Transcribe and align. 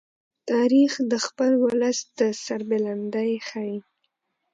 تاریخ 0.51 0.91
د 1.11 1.13
خپل 1.25 1.51
ولس 1.65 1.99
د 2.19 2.19
سربلندۍ 2.45 3.31
ښيي. 3.47 3.75